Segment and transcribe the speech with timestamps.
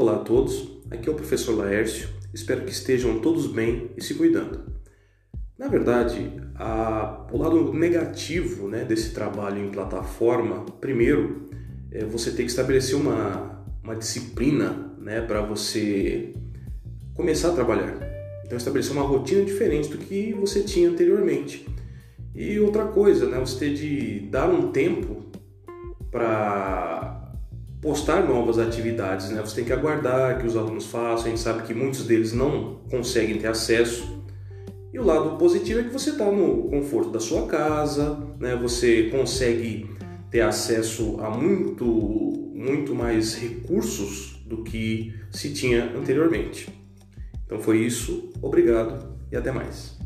[0.00, 4.14] Olá a todos, aqui é o professor Laércio, espero que estejam todos bem e se
[4.14, 4.60] cuidando.
[5.58, 11.48] Na verdade, a, o lado negativo né, desse trabalho em plataforma, primeiro,
[11.90, 16.32] é você ter que estabelecer uma, uma disciplina né, para você
[17.12, 17.98] começar a trabalhar.
[18.46, 21.66] Então, estabelecer uma rotina diferente do que você tinha anteriormente.
[22.36, 25.26] E outra coisa, né, você ter de dar um tempo
[26.08, 26.87] para
[27.80, 29.40] postar novas atividades, né?
[29.40, 32.80] Você tem que aguardar que os alunos façam, a gente sabe que muitos deles não
[32.90, 34.18] conseguem ter acesso.
[34.92, 38.56] E o lado positivo é que você está no conforto da sua casa, né?
[38.56, 39.88] Você consegue
[40.30, 46.68] ter acesso a muito, muito mais recursos do que se tinha anteriormente.
[47.44, 49.98] Então foi isso, obrigado e até mais.